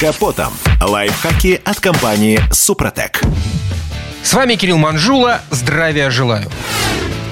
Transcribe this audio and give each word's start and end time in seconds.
капотом. 0.00 0.54
Лайфхаки 0.80 1.60
от 1.62 1.78
компании 1.78 2.40
«Супротек». 2.50 3.20
С 4.22 4.32
вами 4.32 4.54
Кирилл 4.54 4.78
Манжула. 4.78 5.42
Здравия 5.50 6.08
желаю. 6.08 6.50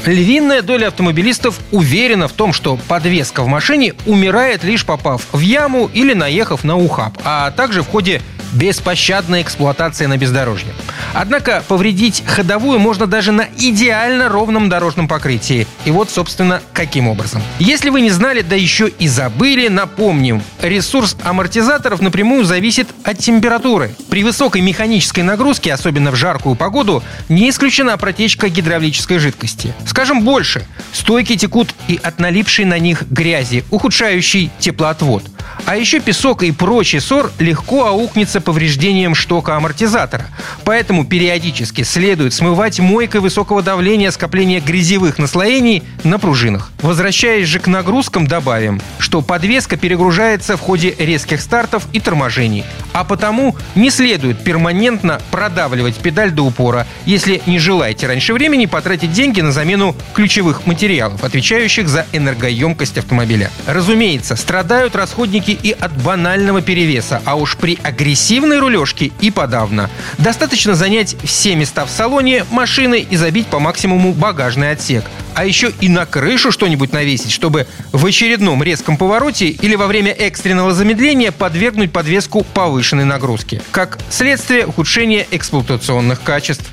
Львиная 0.04 0.61
доля 0.61 0.89
автомобилистов 0.89 1.59
уверена 1.71 2.29
в 2.29 2.33
том, 2.33 2.53
что 2.53 2.77
подвеска 2.77 3.43
в 3.43 3.46
машине 3.46 3.95
умирает 4.04 4.65
лишь 4.65 4.85
попав 4.85 5.23
в 5.33 5.41
яму 5.41 5.91
или 5.95 6.12
наехав 6.12 6.62
на 6.62 6.76
ухаб, 6.76 7.17
а 7.24 7.51
также 7.53 7.83
в 7.83 7.88
ходе 7.88 8.21
беспощадной 8.53 9.42
эксплуатации 9.42 10.06
на 10.06 10.17
бездорожье. 10.17 10.72
Однако 11.14 11.62
повредить 11.67 12.22
ходовую 12.26 12.78
можно 12.78 13.06
даже 13.06 13.32
на 13.32 13.46
идеально 13.58 14.28
ровном 14.28 14.69
дорожном 14.69 15.08
покрытии. 15.08 15.67
И 15.85 15.90
вот, 15.90 16.10
собственно, 16.10 16.62
каким 16.73 17.09
образом. 17.09 17.42
Если 17.59 17.91
вы 17.91 18.00
не 18.00 18.10
знали, 18.10 18.42
да 18.42 18.56
еще 18.56 18.88
и 18.88 19.09
забыли, 19.09 19.69
напомним. 19.69 20.42
Ресурс 20.60 21.16
амортизаторов 21.23 22.00
напрямую 22.00 22.45
зависит 22.45 22.88
от 23.04 23.18
температуры. 23.18 23.95
При 24.10 24.24
высокой 24.24 24.60
механической 24.60 25.20
нагрузке, 25.20 25.73
особенно 25.73 26.10
в 26.10 26.16
жаркую 26.16 26.56
погоду, 26.56 27.02
не 27.28 27.51
исключена 27.51 27.96
протечка 27.96 28.48
гидравлической 28.48 29.18
жидкости. 29.18 29.74
Скажем 29.87 30.23
больше, 30.23 30.66
стойки 30.92 31.37
текут 31.37 31.74
и 31.88 31.98
от 32.02 32.18
налипшей 32.18 32.65
на 32.65 32.78
них 32.78 33.02
грязи, 33.10 33.65
ухудшающей 33.70 34.51
теплоотвод– 34.59 35.24
а 35.68 35.77
еще 35.77 36.00
песок 36.00 36.45
и 36.45 36.50
прочий 36.50 36.98
сор 36.98 37.30
легко 37.38 37.84
аукнется 37.84 38.40
повреждением 38.40 39.14
штока 39.14 39.54
амортизатора. 39.54 40.24
Поэтому 40.64 41.04
периодически 41.04 41.82
следует 41.82 42.32
смывать 42.32 42.80
мойкой 42.80 43.20
высокого 43.20 43.60
давления 43.60 44.10
скопление 44.10 44.60
грязевых 44.60 45.18
наслоений 45.18 45.82
на 46.04 46.18
пружинах. 46.18 46.73
Возвращаясь 46.80 47.46
же 47.46 47.59
к 47.59 47.66
нагрузкам, 47.66 48.26
добавим, 48.26 48.80
что 48.98 49.20
подвеска 49.20 49.76
перегружается 49.76 50.56
в 50.56 50.60
ходе 50.60 50.95
резких 50.98 51.42
стартов 51.42 51.87
и 51.92 52.00
торможений. 52.00 52.64
А 52.95 53.04
потому 53.04 53.54
не 53.74 53.90
следует 53.90 54.43
перманентно 54.43 55.21
продавливать 55.30 55.96
педаль 55.96 56.30
до 56.30 56.45
упора, 56.45 56.87
если 57.04 57.43
не 57.45 57.59
желаете 57.59 58.06
раньше 58.06 58.32
времени 58.32 58.65
потратить 58.65 59.12
деньги 59.12 59.43
на 59.43 59.52
замену 59.52 59.95
ключевых 60.15 60.65
материалов, 60.65 61.23
отвечающих 61.24 61.90
за 61.90 62.06
энергоемкость 62.12 62.96
автомобиля. 62.96 63.50
Разумеется, 63.66 64.34
страдают 64.34 64.97
расходники 64.97 65.58
и 65.62 65.73
от 65.73 65.92
банального 66.03 66.62
перевеса, 66.62 67.23
а 67.25 67.37
уж 67.37 67.56
при 67.56 67.78
агрессивной 67.83 68.59
рулежке 68.59 69.12
и 69.20 69.31
подавно. 69.31 69.91
Достаточно 70.19 70.75
занять 70.75 71.17
все 71.25 71.55
места 71.55 71.84
в 71.84 71.91
салоне 71.91 72.45
машины 72.50 73.06
и 73.09 73.17
забить 73.17 73.47
по 73.47 73.59
максимуму 73.59 74.12
багажный 74.12 74.70
отсек. 74.70 75.05
А 75.34 75.45
еще 75.45 75.73
и 75.81 75.89
на 75.89 76.05
крышу 76.05 76.50
что-нибудь 76.50 76.92
навесить, 76.92 77.31
чтобы 77.31 77.67
в 77.92 78.05
очередном 78.05 78.62
резком 78.62 78.97
повороте 78.97 79.48
или 79.48 79.77
во 79.77 79.87
время 79.87 80.11
экстренного 80.12 80.73
замедления 80.73 81.31
подвергнуть 81.31 81.93
подвеску 81.93 82.43
повышенной 82.43 83.05
нагрузке. 83.05 83.62
Как 83.70 83.98
следствие 84.11 84.67
ухудшения 84.67 85.27
эксплуатационных 85.31 86.22
качеств. 86.22 86.65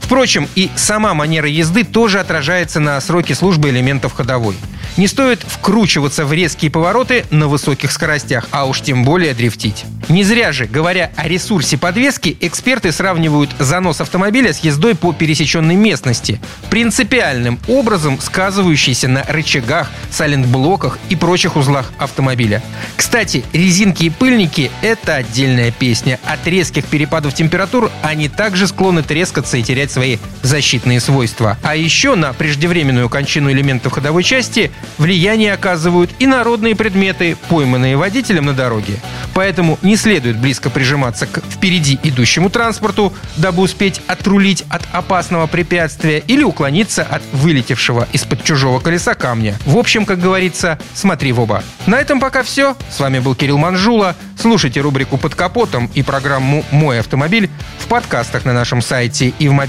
Впрочем, 0.00 0.48
и 0.54 0.70
сама 0.76 1.14
манера 1.14 1.48
езды 1.48 1.84
тоже 1.84 2.20
отражается 2.20 2.80
на 2.80 3.00
сроке 3.00 3.34
службы 3.34 3.70
элементов 3.70 4.12
ходовой. 4.12 4.56
Не 4.96 5.06
стоит 5.06 5.42
вкручиваться 5.42 6.26
в 6.26 6.32
резкие 6.32 6.70
повороты 6.70 7.24
на 7.30 7.48
высоких 7.48 7.90
скоростях, 7.92 8.46
а 8.50 8.66
уж 8.66 8.82
тем 8.82 9.04
более 9.04 9.32
дрифтить. 9.32 9.84
Не 10.08 10.22
зря 10.22 10.52
же, 10.52 10.66
говоря 10.66 11.10
о 11.16 11.28
ресурсе 11.28 11.78
подвески, 11.78 12.36
эксперты 12.40 12.92
сравнивают 12.92 13.50
занос 13.58 14.02
автомобиля 14.02 14.52
с 14.52 14.58
ездой 14.58 14.94
по 14.94 15.14
пересеченной 15.14 15.76
местности, 15.76 16.40
принципиальным 16.68 17.58
образом 17.68 18.20
сказывающийся 18.20 19.08
на 19.08 19.22
рычагах, 19.24 19.90
сайлентблоках 20.10 20.98
и 21.08 21.16
прочих 21.16 21.56
узлах 21.56 21.92
автомобиля. 21.98 22.62
Кстати, 22.96 23.44
резинки 23.52 24.04
и 24.04 24.10
пыльники– 24.10 24.70
это 24.82 25.14
отдельная 25.14 25.70
песня. 25.70 26.20
От 26.24 26.46
резких 26.46 26.84
перепадов 26.84 27.32
температур 27.34 27.90
они 28.02 28.28
также 28.28 28.66
склонны 28.66 29.02
трескаться 29.02 29.56
и 29.56 29.62
терять 29.62 29.81
свои 29.90 30.18
защитные 30.42 31.00
свойства. 31.00 31.58
А 31.62 31.74
еще 31.76 32.14
на 32.14 32.32
преждевременную 32.32 33.08
кончину 33.08 33.50
элементов 33.50 33.92
ходовой 33.92 34.22
части 34.22 34.70
влияние 34.98 35.52
оказывают 35.52 36.10
и 36.18 36.26
народные 36.26 36.76
предметы, 36.76 37.36
пойманные 37.48 37.96
водителем 37.96 38.46
на 38.46 38.54
дороге. 38.54 38.98
Поэтому 39.34 39.78
не 39.82 39.96
следует 39.96 40.38
близко 40.38 40.70
прижиматься 40.70 41.26
к 41.26 41.42
впереди 41.50 41.98
идущему 42.02 42.50
транспорту, 42.50 43.12
дабы 43.36 43.62
успеть 43.62 44.02
отрулить 44.06 44.64
от 44.68 44.82
опасного 44.92 45.46
препятствия 45.46 46.18
или 46.26 46.42
уклониться 46.42 47.02
от 47.02 47.22
вылетевшего 47.32 48.06
из-под 48.12 48.44
чужого 48.44 48.80
колеса 48.80 49.14
камня. 49.14 49.58
В 49.64 49.76
общем, 49.76 50.04
как 50.04 50.20
говорится, 50.20 50.78
смотри 50.94 51.32
в 51.32 51.40
оба. 51.40 51.62
На 51.86 52.00
этом 52.00 52.20
пока 52.20 52.42
все. 52.42 52.76
С 52.90 53.00
вами 53.00 53.18
был 53.18 53.34
Кирилл 53.34 53.58
Манжула. 53.58 54.14
Слушайте 54.38 54.80
рубрику 54.80 55.18
«Под 55.18 55.34
капотом» 55.34 55.90
и 55.94 56.02
программу 56.02 56.64
«Мой 56.70 57.00
автомобиль» 57.00 57.48
в 57.78 57.86
подкастах 57.86 58.44
на 58.44 58.52
нашем 58.52 58.82
сайте 58.82 59.32
и 59.38 59.48
в 59.48 59.52